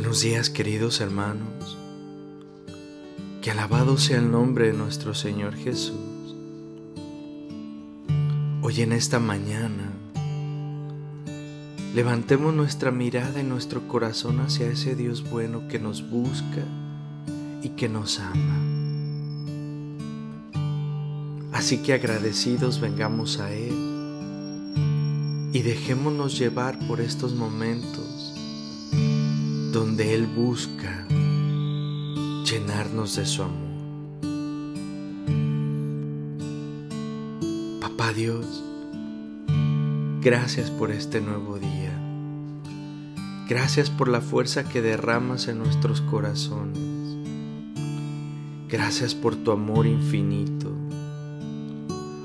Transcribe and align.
Buenos 0.00 0.20
días 0.20 0.48
queridos 0.48 1.00
hermanos, 1.00 1.76
que 3.42 3.50
alabado 3.50 3.98
sea 3.98 4.18
el 4.18 4.30
nombre 4.30 4.68
de 4.68 4.72
nuestro 4.72 5.12
Señor 5.12 5.56
Jesús. 5.56 6.36
Hoy 8.62 8.82
en 8.82 8.92
esta 8.92 9.18
mañana 9.18 9.92
levantemos 11.96 12.54
nuestra 12.54 12.92
mirada 12.92 13.40
y 13.40 13.42
nuestro 13.42 13.88
corazón 13.88 14.38
hacia 14.38 14.68
ese 14.68 14.94
Dios 14.94 15.28
bueno 15.28 15.66
que 15.66 15.80
nos 15.80 16.08
busca 16.08 16.62
y 17.64 17.70
que 17.70 17.88
nos 17.88 18.20
ama. 18.20 18.56
Así 21.52 21.78
que 21.78 21.92
agradecidos 21.92 22.80
vengamos 22.80 23.40
a 23.40 23.52
Él 23.52 23.74
y 25.52 25.62
dejémonos 25.62 26.38
llevar 26.38 26.78
por 26.86 27.00
estos 27.00 27.34
momentos 27.34 28.37
donde 29.78 30.12
Él 30.12 30.26
busca 30.26 31.06
llenarnos 32.44 33.14
de 33.14 33.24
su 33.24 33.44
amor. 33.44 33.68
Papá 37.80 38.12
Dios, 38.12 38.64
gracias 40.20 40.72
por 40.72 40.90
este 40.90 41.20
nuevo 41.20 41.60
día. 41.60 41.96
Gracias 43.48 43.88
por 43.88 44.08
la 44.08 44.20
fuerza 44.20 44.64
que 44.64 44.82
derramas 44.82 45.46
en 45.46 45.58
nuestros 45.58 46.00
corazones. 46.00 46.82
Gracias 48.68 49.14
por 49.14 49.36
tu 49.36 49.52
amor 49.52 49.86
infinito. 49.86 50.72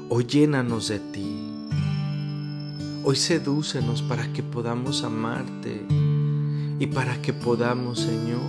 Hoy 0.09 0.25
llénanos 0.25 0.87
de 0.87 0.97
ti. 0.97 1.37
Hoy 3.03 3.15
sedúcenos 3.15 4.01
para 4.01 4.33
que 4.33 4.41
podamos 4.41 5.03
amarte 5.03 5.85
y 6.83 6.87
para 6.87 7.21
que 7.21 7.31
podamos, 7.31 8.01
Señor, 8.01 8.41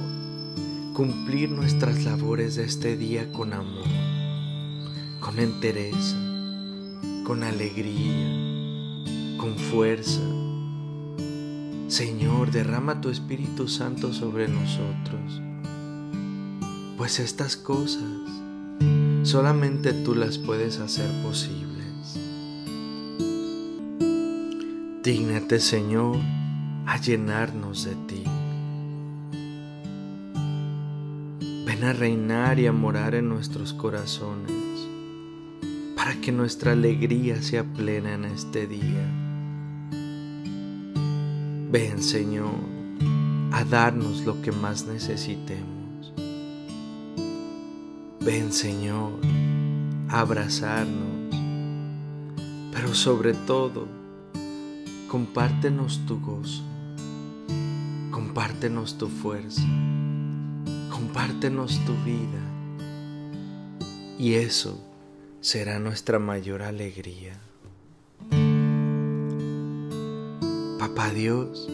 cumplir 0.92 1.52
nuestras 1.52 2.02
labores 2.02 2.56
de 2.56 2.64
este 2.64 2.96
día 2.96 3.32
con 3.32 3.52
amor, 3.52 3.86
con 5.20 5.38
entereza, 5.38 6.16
con 7.24 7.44
alegría, 7.44 9.06
con 9.38 9.54
fuerza. 9.56 10.20
Señor, 11.86 12.50
derrama 12.50 13.00
tu 13.00 13.08
Espíritu 13.08 13.68
Santo 13.68 14.12
sobre 14.12 14.48
nosotros, 14.48 15.40
pues 16.96 17.20
estas 17.20 17.56
cosas 17.56 18.02
solamente 19.22 19.92
tú 19.92 20.16
las 20.16 20.38
puedes 20.38 20.80
hacer 20.80 21.08
posibles. 21.22 22.18
Dígnate, 25.04 25.60
Señor, 25.60 26.16
a 26.86 26.98
llenarnos 26.98 27.84
de 27.84 27.94
ti. 28.06 28.24
Ven 31.66 31.84
a 31.84 31.92
reinar 31.92 32.58
y 32.58 32.66
a 32.66 32.72
morar 32.72 33.14
en 33.14 33.28
nuestros 33.28 33.72
corazones 33.72 34.52
para 35.96 36.20
que 36.20 36.30
nuestra 36.30 36.72
alegría 36.72 37.40
sea 37.40 37.64
plena 37.64 38.14
en 38.14 38.26
este 38.26 38.66
día. 38.66 39.10
Ven 41.70 42.02
Señor 42.02 42.54
a 43.52 43.64
darnos 43.64 44.24
lo 44.24 44.42
que 44.42 44.52
más 44.52 44.86
necesitemos. 44.86 46.12
Ven 48.20 48.52
Señor 48.52 49.12
a 50.08 50.20
abrazarnos, 50.20 51.34
pero 52.72 52.94
sobre 52.94 53.32
todo 53.32 53.88
compártenos 55.08 56.00
tu 56.06 56.20
gozo 56.20 56.73
compártenos 58.34 58.98
tu 58.98 59.06
fuerza, 59.06 59.62
compártenos 60.90 61.78
tu 61.84 61.92
vida 62.04 62.42
y 64.18 64.34
eso 64.34 64.76
será 65.40 65.78
nuestra 65.78 66.18
mayor 66.18 66.62
alegría. 66.62 67.38
Papá 70.80 71.10
Dios, 71.10 71.68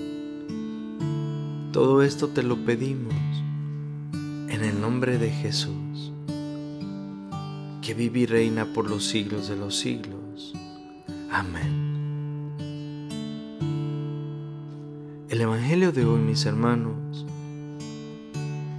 todo 1.73 2.03
esto 2.03 2.29
te 2.29 2.43
lo 2.43 2.63
pedimos 2.67 3.15
en 4.51 4.63
el 4.63 4.83
nombre 4.83 5.17
de 5.17 5.31
Jesús, 5.31 6.13
que 7.81 7.95
vive 7.95 8.21
y 8.21 8.27
reina 8.27 8.67
por 8.75 8.91
los 8.91 9.07
siglos 9.07 9.49
de 9.49 9.57
los 9.57 9.77
siglos. 9.77 10.53
Amén. 11.31 11.80
El 15.41 15.45
Evangelio 15.45 15.91
de 15.91 16.05
hoy, 16.05 16.21
mis 16.21 16.45
hermanos, 16.45 17.25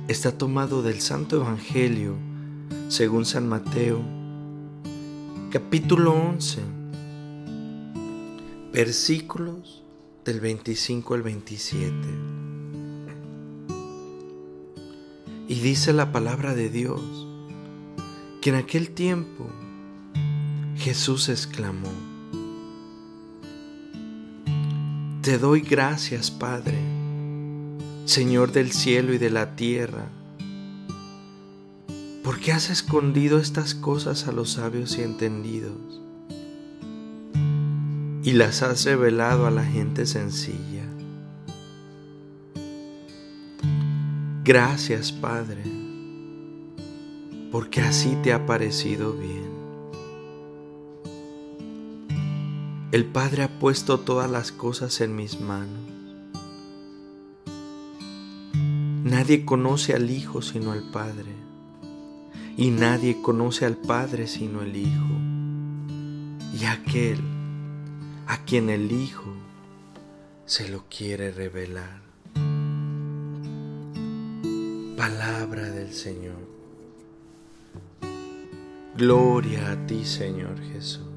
está 0.08 0.38
tomado 0.38 0.84
del 0.84 1.02
Santo 1.02 1.38
Evangelio 1.38 2.14
según 2.88 3.26
San 3.26 3.50
Mateo, 3.50 4.04
capítulo 5.50 6.14
11, 6.14 6.62
versículos 8.72 9.82
del 10.24 10.40
25 10.40 11.16
al 11.16 11.24
27. 11.24 11.96
Y 15.48 15.56
dice 15.56 15.94
la 15.94 16.12
palabra 16.12 16.54
de 16.54 16.70
Dios 16.70 17.02
que 18.40 18.52
en 18.52 18.58
aquel 18.58 18.92
tiempo 18.92 19.48
Jesús 20.78 21.28
exclamó, 21.28 22.11
Te 25.22 25.38
doy 25.38 25.62
gracias, 25.62 26.32
Padre, 26.32 26.80
Señor 28.06 28.52
del 28.52 28.72
cielo 28.72 29.14
y 29.14 29.20
de 29.20 29.30
la 29.30 29.56
tierra, 29.56 30.08
porque 32.24 32.52
has 32.52 32.72
escondido 32.72 33.38
estas 33.38 33.76
cosas 33.76 34.28
a 34.28 34.32
los 34.32 34.54
sabios 34.54 34.98
y 34.98 35.04
entendidos 35.04 36.02
y 38.24 38.32
las 38.32 38.64
has 38.64 38.84
revelado 38.86 39.46
a 39.46 39.52
la 39.52 39.64
gente 39.64 40.08
sencilla. 40.08 40.86
Gracias, 44.44 45.12
Padre, 45.12 45.62
porque 47.52 47.82
así 47.82 48.18
te 48.24 48.34
ha 48.34 48.48
parecido 48.48 49.14
bien. 49.14 49.51
El 52.92 53.06
Padre 53.06 53.44
ha 53.44 53.48
puesto 53.48 54.02
todas 54.02 54.30
las 54.30 54.52
cosas 54.52 55.00
en 55.00 55.16
mis 55.16 55.40
manos. 55.40 55.80
Nadie 59.06 59.46
conoce 59.46 59.94
al 59.94 60.10
Hijo 60.10 60.42
sino 60.42 60.74
al 60.74 60.92
Padre, 60.92 61.34
y 62.58 62.70
nadie 62.70 63.22
conoce 63.22 63.66
al 63.66 63.78
Padre 63.78 64.28
sino 64.28 64.62
el 64.62 64.76
Hijo, 64.76 65.16
y 66.60 66.66
aquel 66.66 67.22
a 68.28 68.44
quien 68.44 68.70
el 68.70 68.92
Hijo 68.92 69.36
se 70.46 70.68
lo 70.68 70.84
quiere 70.90 71.32
revelar. 71.32 72.02
Palabra 74.98 75.70
del 75.70 75.94
Señor. 75.94 76.46
Gloria 78.98 79.72
a 79.72 79.88
ti, 79.88 80.04
Señor 80.04 80.60
Jesús. 80.74 81.11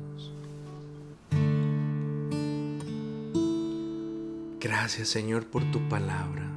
Gracias 4.64 5.08
Señor 5.08 5.44
por 5.44 5.62
tu 5.70 5.78
palabra. 5.91 6.50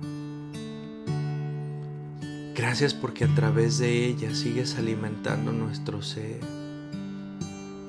Gracias 2.55 2.93
porque 2.93 3.25
a 3.25 3.35
través 3.35 3.79
de 3.79 4.05
ella 4.05 4.33
sigues 4.33 4.77
alimentando 4.77 5.51
nuestro 5.51 6.01
ser 6.01 6.39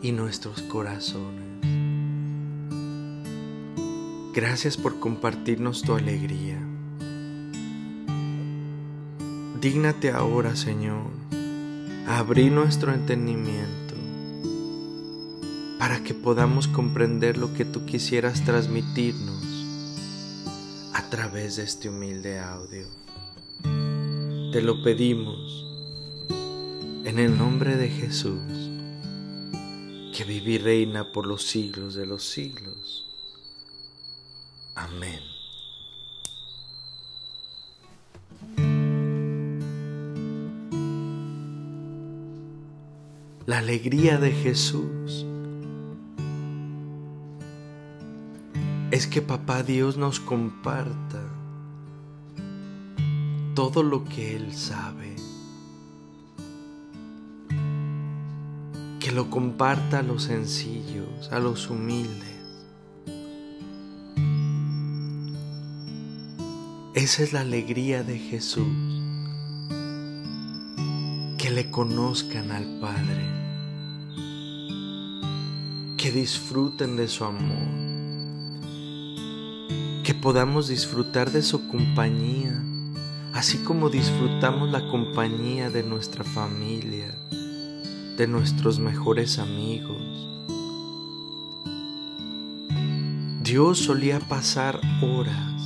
y 0.02 0.10
nuestros 0.10 0.62
corazones. 0.62 1.44
Gracias 4.34 4.76
por 4.76 4.98
compartirnos 4.98 5.82
tu 5.82 5.94
alegría. 5.94 6.58
Dígnate 9.60 10.10
ahora, 10.10 10.56
Señor, 10.56 11.06
abrir 12.08 12.50
nuestro 12.50 12.92
entendimiento 12.92 13.94
para 15.78 16.02
que 16.02 16.12
podamos 16.12 16.66
comprender 16.66 17.36
lo 17.36 17.54
que 17.54 17.64
tú 17.64 17.86
quisieras 17.86 18.44
transmitirnos 18.44 19.47
a 21.08 21.10
través 21.10 21.56
de 21.56 21.62
este 21.62 21.88
humilde 21.88 22.38
audio. 22.38 22.86
Te 24.52 24.60
lo 24.60 24.82
pedimos 24.82 25.64
en 26.28 27.18
el 27.18 27.38
nombre 27.38 27.78
de 27.78 27.88
Jesús, 27.88 28.42
que 30.14 30.24
vive 30.24 30.50
y 30.50 30.58
reina 30.58 31.10
por 31.10 31.26
los 31.26 31.44
siglos 31.44 31.94
de 31.94 32.04
los 32.04 32.24
siglos. 32.24 33.08
Amén. 34.74 35.22
La 43.46 43.60
alegría 43.60 44.18
de 44.18 44.32
Jesús 44.32 45.24
es 48.98 49.06
que 49.06 49.22
Papá 49.22 49.62
Dios 49.62 49.96
nos 49.96 50.18
comparta 50.18 51.22
todo 53.54 53.84
lo 53.84 54.04
que 54.04 54.34
Él 54.34 54.52
sabe. 54.52 55.14
Que 58.98 59.12
lo 59.12 59.30
comparta 59.30 60.00
a 60.00 60.02
los 60.02 60.24
sencillos, 60.24 61.30
a 61.30 61.38
los 61.38 61.70
humildes. 61.70 62.40
Esa 66.94 67.22
es 67.22 67.32
la 67.32 67.42
alegría 67.42 68.02
de 68.02 68.18
Jesús. 68.18 68.66
Que 71.38 71.50
le 71.50 71.70
conozcan 71.70 72.50
al 72.50 72.80
Padre. 72.80 73.28
Que 75.96 76.10
disfruten 76.10 76.96
de 76.96 77.06
su 77.06 77.24
amor. 77.24 77.77
Podamos 80.22 80.66
disfrutar 80.66 81.30
de 81.30 81.42
su 81.42 81.68
compañía, 81.68 82.60
así 83.32 83.58
como 83.58 83.88
disfrutamos 83.88 84.68
la 84.68 84.88
compañía 84.88 85.70
de 85.70 85.84
nuestra 85.84 86.24
familia, 86.24 87.14
de 88.16 88.26
nuestros 88.26 88.80
mejores 88.80 89.38
amigos. 89.38 90.02
Dios 93.44 93.78
solía 93.78 94.18
pasar 94.18 94.80
horas 95.02 95.62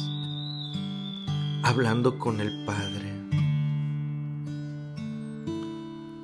hablando 1.63 2.19
con 2.19 2.43
el 2.43 2.67
Padre. 2.67 3.11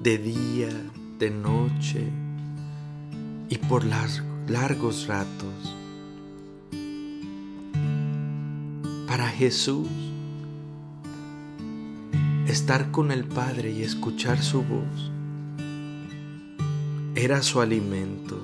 De 0.03 0.19
día, 0.19 0.69
de 1.19 1.31
noche 1.31 2.13
y 3.49 3.57
por 3.57 3.85
largos 3.87 5.07
ratos. 5.07 5.78
Para 9.09 9.29
Jesús, 9.29 9.89
estar 12.47 12.91
con 12.91 13.11
el 13.11 13.25
Padre 13.25 13.73
y 13.73 13.83
escuchar 13.83 14.41
su 14.43 14.63
voz 14.63 15.11
era 17.15 17.43
su 17.43 17.61
alimento, 17.61 18.41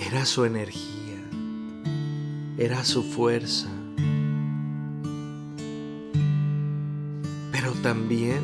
era 0.00 0.24
su 0.24 0.44
energía, 0.44 1.20
era 2.58 2.84
su 2.84 3.04
fuerza. 3.04 3.68
también 7.84 8.40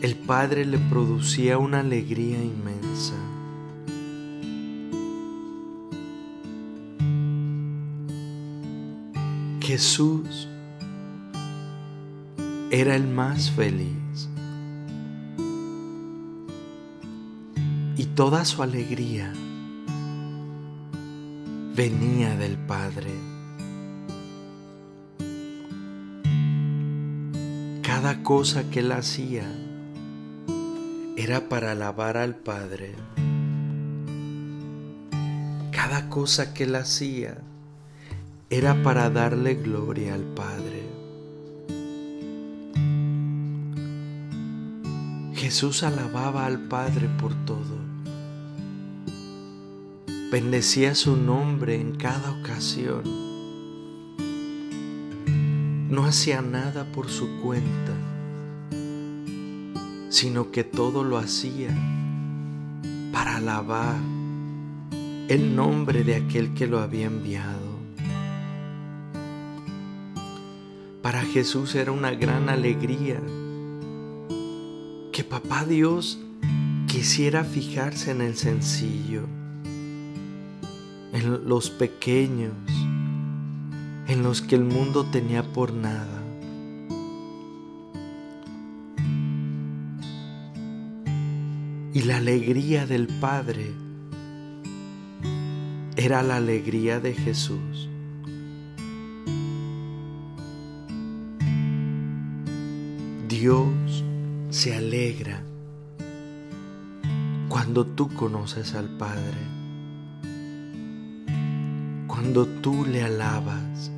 el 0.00 0.16
Padre 0.16 0.64
le 0.64 0.78
producía 0.78 1.58
una 1.58 1.80
alegría 1.80 2.42
inmensa. 2.42 3.12
Jesús 9.76 10.48
era 12.70 12.96
el 12.96 13.06
más 13.06 13.50
feliz 13.50 14.30
y 17.94 18.06
toda 18.14 18.46
su 18.46 18.62
alegría 18.62 19.34
venía 21.74 22.34
del 22.36 22.56
Padre. 22.56 23.10
Cada 27.82 28.22
cosa 28.22 28.70
que 28.70 28.80
él 28.80 28.92
hacía 28.92 29.44
era 31.18 31.50
para 31.50 31.72
alabar 31.72 32.16
al 32.16 32.34
Padre. 32.34 32.94
Cada 35.70 36.08
cosa 36.08 36.54
que 36.54 36.64
él 36.64 36.76
hacía 36.76 37.42
era 38.50 38.82
para 38.82 39.10
darle 39.10 39.54
gloria 39.54 40.14
al 40.14 40.24
Padre. 40.24 40.82
Jesús 45.34 45.82
alababa 45.82 46.46
al 46.46 46.68
Padre 46.68 47.08
por 47.20 47.34
todo. 47.44 47.76
Bendecía 50.30 50.94
su 50.94 51.16
nombre 51.16 51.80
en 51.80 51.96
cada 51.96 52.32
ocasión 52.32 53.26
no 55.88 56.04
hacía 56.04 56.42
nada 56.42 56.84
por 56.92 57.08
su 57.08 57.40
cuenta, 57.40 57.94
sino 60.08 60.50
que 60.50 60.64
todo 60.64 61.04
lo 61.04 61.16
hacía 61.16 61.70
para 63.12 63.36
alabar 63.36 63.96
el 65.28 65.54
nombre 65.54 66.02
de 66.02 66.16
aquel 66.16 66.54
que 66.54 66.66
lo 66.66 66.80
había 66.80 67.06
enviado. 67.06 67.65
Para 71.06 71.22
Jesús 71.22 71.76
era 71.76 71.92
una 71.92 72.10
gran 72.10 72.48
alegría 72.48 73.20
que 75.12 75.22
Papá 75.22 75.64
Dios 75.64 76.18
quisiera 76.88 77.44
fijarse 77.44 78.10
en 78.10 78.22
el 78.22 78.34
sencillo, 78.34 79.22
en 81.12 81.48
los 81.48 81.70
pequeños, 81.70 82.54
en 84.08 84.24
los 84.24 84.42
que 84.42 84.56
el 84.56 84.64
mundo 84.64 85.04
tenía 85.04 85.44
por 85.44 85.72
nada. 85.72 86.24
Y 91.94 92.02
la 92.02 92.16
alegría 92.16 92.84
del 92.84 93.06
Padre 93.06 93.72
era 95.94 96.24
la 96.24 96.38
alegría 96.38 96.98
de 96.98 97.14
Jesús. 97.14 97.90
Dios 103.38 104.02
se 104.48 104.74
alegra 104.74 105.42
cuando 107.50 107.84
tú 107.84 108.08
conoces 108.14 108.74
al 108.74 108.88
Padre, 108.96 109.36
cuando 112.06 112.46
tú 112.46 112.86
le 112.86 113.02
alabas, 113.02 113.90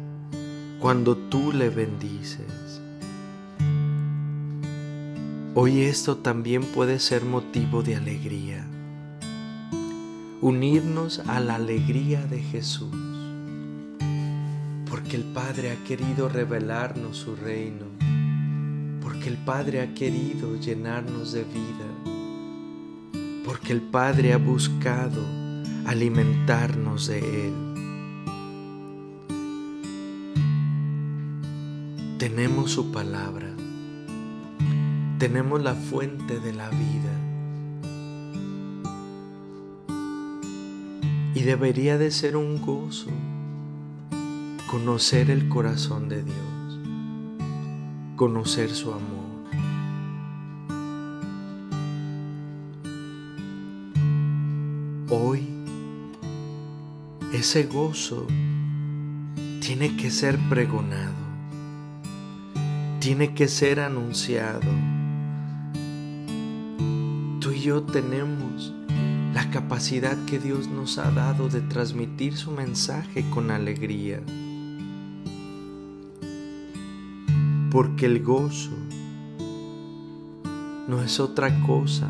cuando 0.81 1.17
tú 1.17 1.53
le 1.53 1.71
bendices. 1.71 2.81
Hoy 5.55 5.83
esto 5.83 6.17
también 6.17 6.65
puede 6.65 6.99
ser 6.99 7.25
motivo 7.25 7.85
de 7.85 7.95
alegría. 7.95 8.67
Unirnos 10.41 11.21
a 11.29 11.39
la 11.39 11.55
alegría 11.55 12.27
de 12.27 12.41
Jesús. 12.41 12.91
Porque 14.91 15.15
el 15.15 15.23
Padre 15.33 15.71
ha 15.71 15.85
querido 15.85 16.29
revelarnos 16.29 17.19
su 17.19 17.37
reino. 17.37 17.98
El 19.29 19.37
Padre 19.37 19.83
ha 19.83 19.93
querido 19.93 20.57
llenarnos 20.57 21.33
de 21.33 21.45
vida. 21.45 21.85
Porque 23.45 23.75
el 23.75 23.83
Padre 23.83 24.33
ha 24.33 24.39
buscado 24.39 25.23
alimentarnos 25.85 27.09
de 27.09 27.19
Él. 27.19 27.53
Tenemos 32.17 32.71
su 32.71 32.91
palabra. 32.91 33.55
Tenemos 35.19 35.63
la 35.63 35.75
fuente 35.75 36.41
de 36.41 36.55
la 36.55 36.71
vida. 36.71 37.13
Y 41.35 41.41
debería 41.43 41.99
de 41.99 42.11
ser 42.13 42.35
un 42.35 42.63
gozo 42.63 43.11
conocer 44.71 45.31
el 45.31 45.49
corazón 45.51 46.09
de 46.09 46.23
Dios, 46.23 46.37
conocer 48.19 48.69
su 48.69 48.93
amor. 48.93 49.39
Hoy 55.09 55.49
ese 57.33 57.65
gozo 57.65 58.27
tiene 59.61 59.97
que 59.97 60.11
ser 60.11 60.37
pregonado 60.51 61.29
tiene 63.09 63.33
que 63.33 63.49
ser 63.49 63.81
anunciado. 63.81 64.71
Tú 67.41 67.53
y 67.53 67.61
yo 67.61 67.85
tenemos 67.85 68.75
la 69.33 69.49
capacidad 69.51 70.17
que 70.27 70.39
Dios 70.39 70.69
nos 70.69 70.99
ha 70.99 71.11
dado 71.13 71.49
de 71.49 71.63
transmitir 71.63 72.37
su 72.37 72.51
mensaje 72.51 73.25
con 73.31 73.51
alegría. 73.51 74.21
Porque 77.71 78.07
el 78.07 78.23
gozo 78.23 78.71
no 80.89 81.03
es 81.03 81.21
otra 81.21 81.61
cosa 81.67 82.09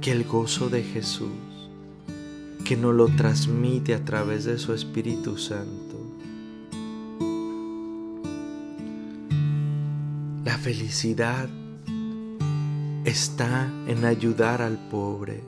que 0.00 0.12
el 0.12 0.24
gozo 0.24 0.68
de 0.68 0.82
Jesús, 0.82 1.28
que 2.64 2.76
nos 2.76 2.94
lo 2.94 3.08
transmite 3.08 3.94
a 3.94 4.04
través 4.04 4.44
de 4.44 4.58
su 4.58 4.72
Espíritu 4.72 5.36
Santo. 5.36 5.90
felicidad 10.60 11.48
está 13.06 13.66
en 13.86 14.04
ayudar 14.04 14.60
al 14.60 14.76
pobre. 14.90 15.42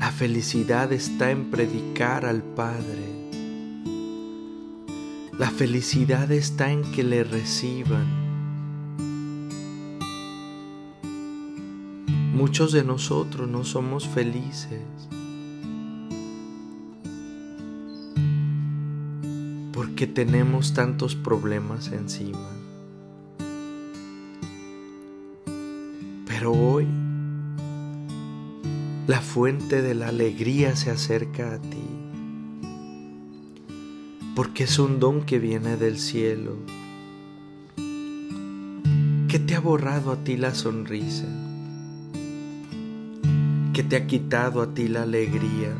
La 0.00 0.10
felicidad 0.10 0.92
está 0.92 1.30
en 1.30 1.48
predicar 1.48 2.26
al 2.26 2.42
Padre. 2.42 3.27
La 5.38 5.50
felicidad 5.50 6.32
está 6.32 6.72
en 6.72 6.82
que 6.90 7.04
le 7.04 7.22
reciban. 7.22 8.06
Muchos 12.34 12.72
de 12.72 12.82
nosotros 12.82 13.48
no 13.48 13.64
somos 13.64 14.06
felices 14.08 14.82
porque 19.72 20.08
tenemos 20.08 20.74
tantos 20.74 21.14
problemas 21.14 21.92
encima. 21.92 22.50
Pero 26.26 26.52
hoy 26.52 26.86
la 29.06 29.20
fuente 29.20 29.82
de 29.82 29.94
la 29.94 30.08
alegría 30.08 30.74
se 30.76 30.90
acerca 30.90 31.54
a 31.54 31.58
ti, 31.58 31.97
porque 34.38 34.62
es 34.62 34.78
un 34.78 35.00
don 35.00 35.22
que 35.22 35.40
viene 35.40 35.76
del 35.76 35.98
cielo, 35.98 36.58
que 39.26 39.40
te 39.40 39.56
ha 39.56 39.58
borrado 39.58 40.12
a 40.12 40.22
ti 40.22 40.36
la 40.36 40.54
sonrisa, 40.54 41.26
que 43.72 43.82
te 43.82 43.96
ha 43.96 44.06
quitado 44.06 44.62
a 44.62 44.72
ti 44.74 44.86
la 44.86 45.02
alegría, 45.02 45.74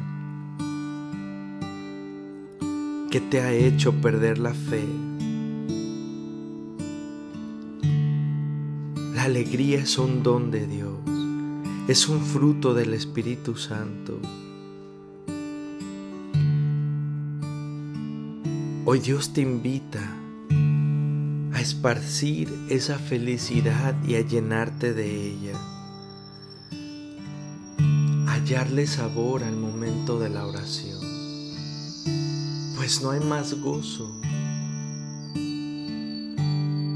que 3.12 3.20
te 3.20 3.42
ha 3.42 3.52
hecho 3.52 3.92
perder 4.00 4.38
la 4.38 4.54
fe. 4.54 4.84
La 9.14 9.22
alegría 9.22 9.78
es 9.78 9.96
un 9.98 10.24
don 10.24 10.50
de 10.50 10.66
Dios 10.66 10.96
es 11.86 12.08
un 12.08 12.20
fruto 12.20 12.74
del 12.74 12.92
Espíritu 12.92 13.56
Santo. 13.56 14.20
Hoy 18.90 19.00
Dios 19.00 19.34
te 19.34 19.42
invita 19.42 20.00
a 21.52 21.60
esparcir 21.60 22.48
esa 22.70 22.98
felicidad 22.98 23.94
y 24.02 24.14
a 24.14 24.22
llenarte 24.22 24.94
de 24.94 25.26
ella. 25.26 25.52
hallarle 28.24 28.86
sabor 28.86 29.44
al 29.44 29.56
momento 29.56 30.18
de 30.18 30.30
la 30.30 30.46
oración. 30.46 31.00
Pues 32.78 33.02
no 33.02 33.10
hay 33.10 33.20
más 33.20 33.60
gozo 33.60 34.10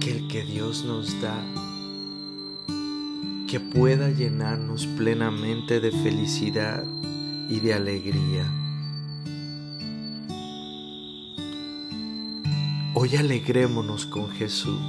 que 0.01 0.13
el 0.17 0.29
que 0.29 0.45
Dios 0.45 0.87
nos 0.87 1.21
da 1.21 1.45
que 3.51 3.61
pueda 3.61 4.09
llenarnos 4.09 4.87
plenamente 4.87 5.79
de 5.79 5.91
felicidad 5.91 6.85
y 7.51 7.61
de 7.61 7.75
alegría. 7.75 8.62
Hoy 13.05 13.17
alegrémonos 13.17 14.07
con 14.07 14.31
Jesús. 14.31 14.81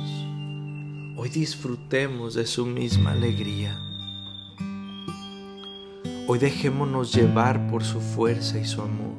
Hoy 1.17 1.29
disfrutemos 1.29 2.35
de 2.35 2.45
su 2.45 2.63
misma 2.63 3.13
alegría. 3.13 3.75
Hoy 6.27 6.37
dejémonos 6.37 7.11
llevar 7.11 7.65
por 7.71 7.83
su 7.83 7.99
fuerza 7.99 8.59
y 8.59 8.65
su 8.65 8.83
amor. 8.83 9.17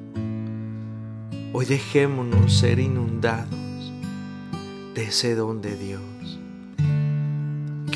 Hoy 1.53 1.65
dejémonos 1.67 2.57
ser 2.57 2.79
inundados 2.79 3.93
de 4.95 5.03
ese 5.03 5.35
don 5.35 5.61
de 5.61 5.77
Dios 5.77 6.15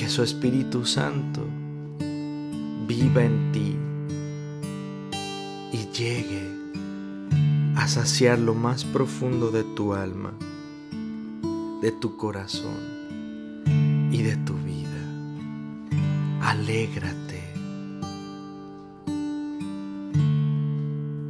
su 0.08 0.22
Espíritu 0.22 0.86
Santo 0.86 1.42
viva 2.86 3.22
en 3.22 3.52
ti 3.52 3.76
y 5.70 5.86
llegue 5.96 6.50
a 7.76 7.86
saciar 7.86 8.38
lo 8.38 8.54
más 8.54 8.84
profundo 8.84 9.50
de 9.50 9.64
tu 9.64 9.92
alma, 9.92 10.32
de 11.80 11.92
tu 11.92 12.16
corazón 12.16 12.98
y 14.10 14.22
de 14.22 14.36
tu 14.38 14.54
vida. 14.54 14.88
Alégrate. 16.42 17.42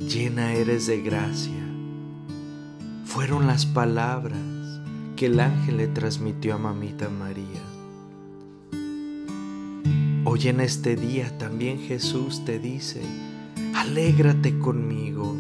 Llena 0.01 0.55
eres 0.55 0.87
de 0.87 1.03
gracia. 1.03 1.53
Fueron 3.05 3.47
las 3.47 3.67
palabras 3.67 4.41
que 5.17 5.27
el 5.27 5.39
ángel 5.41 5.79
le 5.79 5.89
transmitió 5.89 6.55
a 6.55 6.59
mamita 6.59 7.11
María. 7.11 7.63
Hoy 10.25 10.49
en 10.49 10.61
este 10.61 10.97
día 10.97 11.37
también 11.37 11.79
Jesús 11.79 12.45
te 12.47 12.59
dice, 12.59 13.03
alégrate 13.75 14.59
conmigo. 14.59 15.37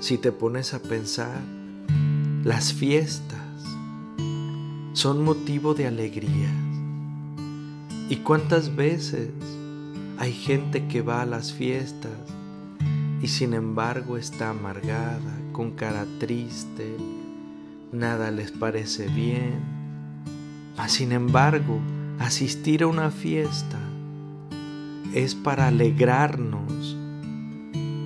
Si 0.00 0.18
te 0.18 0.32
pones 0.32 0.74
a 0.74 0.80
pensar, 0.80 1.55
las 2.46 2.72
fiestas 2.72 3.40
son 4.92 5.24
motivo 5.24 5.74
de 5.74 5.88
alegría. 5.88 6.48
¿Y 8.08 8.18
cuántas 8.18 8.76
veces 8.76 9.32
hay 10.16 10.32
gente 10.32 10.86
que 10.86 11.02
va 11.02 11.22
a 11.22 11.26
las 11.26 11.52
fiestas 11.52 12.12
y 13.20 13.26
sin 13.26 13.52
embargo 13.52 14.16
está 14.16 14.50
amargada, 14.50 15.36
con 15.50 15.72
cara 15.72 16.06
triste, 16.20 16.96
nada 17.90 18.30
les 18.30 18.52
parece 18.52 19.08
bien? 19.08 19.58
Mas 20.76 20.92
sin 20.92 21.10
embargo, 21.10 21.80
asistir 22.20 22.84
a 22.84 22.86
una 22.86 23.10
fiesta 23.10 23.80
es 25.12 25.34
para 25.34 25.66
alegrarnos 25.66 26.96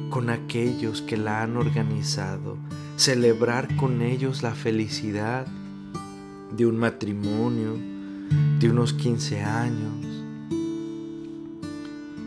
con 0.08 0.30
aquellos 0.30 1.02
que 1.02 1.18
la 1.18 1.42
han 1.42 1.58
organizado, 1.58 2.56
celebrar 3.00 3.74
con 3.76 4.02
ellos 4.02 4.42
la 4.42 4.54
felicidad 4.54 5.46
de 6.56 6.66
un 6.66 6.76
matrimonio, 6.76 7.76
de 8.58 8.70
unos 8.70 8.92
15 8.92 9.42
años. 9.42 10.06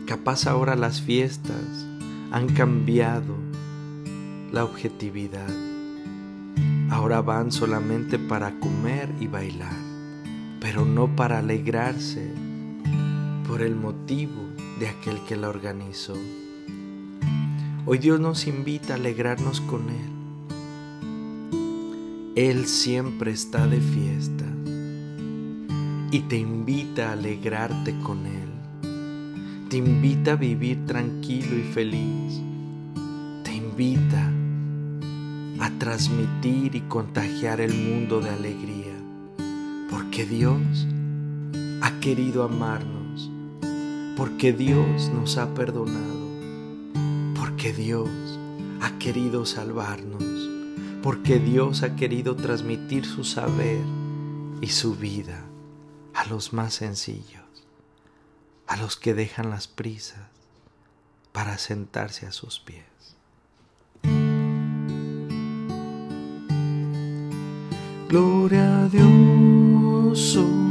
Capaz 0.06 0.46
ahora 0.46 0.76
las 0.76 1.00
fiestas 1.00 1.86
han 2.30 2.48
cambiado 2.48 3.34
la 4.52 4.64
objetividad. 4.64 5.48
Ahora 6.90 7.22
van 7.22 7.52
solamente 7.52 8.18
para 8.18 8.58
comer 8.60 9.08
y 9.20 9.26
bailar 9.26 9.94
pero 10.64 10.86
no 10.86 11.14
para 11.14 11.40
alegrarse 11.40 12.26
por 13.46 13.60
el 13.60 13.76
motivo 13.76 14.48
de 14.80 14.88
aquel 14.88 15.22
que 15.28 15.36
la 15.36 15.50
organizó. 15.50 16.16
Hoy 17.84 17.98
Dios 17.98 18.18
nos 18.18 18.46
invita 18.46 18.94
a 18.94 18.96
alegrarnos 18.96 19.60
con 19.60 19.90
Él. 19.90 20.13
Él 22.36 22.66
siempre 22.66 23.30
está 23.30 23.68
de 23.68 23.80
fiesta 23.80 24.44
y 26.10 26.18
te 26.22 26.36
invita 26.36 27.10
a 27.10 27.12
alegrarte 27.12 27.94
con 28.00 28.26
Él. 28.26 29.68
Te 29.70 29.76
invita 29.76 30.32
a 30.32 30.36
vivir 30.36 30.84
tranquilo 30.84 31.56
y 31.56 31.62
feliz. 31.62 32.42
Te 33.44 33.54
invita 33.54 34.32
a 35.60 35.70
transmitir 35.78 36.74
y 36.74 36.80
contagiar 36.80 37.60
el 37.60 37.72
mundo 37.72 38.20
de 38.20 38.30
alegría. 38.30 38.94
Porque 39.88 40.26
Dios 40.26 40.88
ha 41.82 42.00
querido 42.00 42.42
amarnos, 42.42 43.30
porque 44.16 44.52
Dios 44.52 45.08
nos 45.14 45.38
ha 45.38 45.54
perdonado, 45.54 46.30
porque 47.36 47.72
Dios 47.72 48.10
ha 48.80 48.98
querido 48.98 49.46
salvarnos, 49.46 50.33
porque 51.04 51.38
Dios 51.38 51.82
ha 51.82 51.96
querido 51.96 52.34
transmitir 52.34 53.04
su 53.04 53.24
saber 53.24 53.82
y 54.62 54.68
su 54.68 54.96
vida 54.96 55.44
a 56.14 56.24
los 56.24 56.54
más 56.54 56.72
sencillos, 56.72 57.44
a 58.66 58.78
los 58.78 58.96
que 58.96 59.12
dejan 59.12 59.50
las 59.50 59.68
prisas 59.68 60.22
para 61.32 61.58
sentarse 61.58 62.26
a 62.26 62.32
sus 62.32 62.58
pies. 62.58 62.86
Gloria 68.08 68.84
a 68.84 68.88
Dios. 68.88 70.38
Oh, 70.38 70.63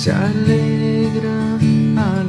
se 0.00 0.10
alegra 0.10 1.58
a 1.98 2.22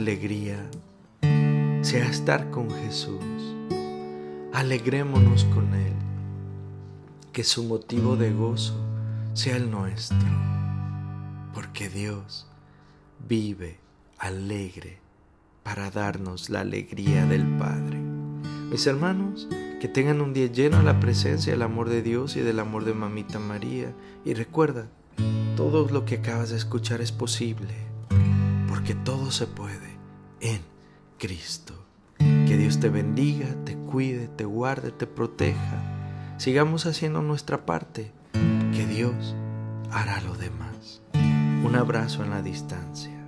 alegría 0.00 0.58
sea 1.82 2.08
estar 2.08 2.50
con 2.50 2.70
Jesús. 2.70 3.22
Alegrémonos 4.50 5.44
con 5.44 5.74
Él. 5.74 5.92
Que 7.34 7.44
su 7.44 7.64
motivo 7.64 8.16
de 8.16 8.32
gozo 8.32 8.80
sea 9.34 9.56
el 9.56 9.70
nuestro. 9.70 10.16
Porque 11.52 11.90
Dios 11.90 12.46
vive 13.28 13.78
alegre 14.16 15.00
para 15.64 15.90
darnos 15.90 16.48
la 16.48 16.60
alegría 16.60 17.26
del 17.26 17.46
Padre. 17.58 17.98
Mis 18.70 18.86
hermanos, 18.86 19.48
que 19.82 19.88
tengan 19.88 20.22
un 20.22 20.32
día 20.32 20.46
lleno 20.46 20.78
de 20.78 20.84
la 20.84 20.98
presencia 20.98 21.52
del 21.52 21.60
amor 21.60 21.90
de 21.90 22.00
Dios 22.00 22.36
y 22.36 22.40
del 22.40 22.58
amor 22.60 22.86
de 22.86 22.94
Mamita 22.94 23.38
María. 23.38 23.92
Y 24.24 24.32
recuerda, 24.32 24.88
todo 25.58 25.86
lo 25.90 26.06
que 26.06 26.14
acabas 26.14 26.48
de 26.48 26.56
escuchar 26.56 27.02
es 27.02 27.12
posible 27.12 27.89
porque 28.90 29.04
todo 29.04 29.30
se 29.30 29.46
puede 29.46 29.98
en 30.40 30.62
Cristo. 31.16 31.74
Que 32.18 32.56
Dios 32.56 32.80
te 32.80 32.88
bendiga, 32.88 33.46
te 33.64 33.76
cuide, 33.76 34.26
te 34.26 34.44
guarde, 34.44 34.90
te 34.90 35.06
proteja. 35.06 36.34
Sigamos 36.38 36.86
haciendo 36.86 37.22
nuestra 37.22 37.64
parte, 37.66 38.10
que 38.32 38.86
Dios 38.86 39.36
hará 39.92 40.20
lo 40.22 40.34
demás. 40.34 41.02
Un 41.14 41.76
abrazo 41.76 42.24
en 42.24 42.30
la 42.30 42.42
distancia. 42.42 43.19